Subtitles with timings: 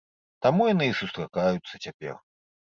[0.45, 2.21] Таму яны і сустракаюцца цяпер.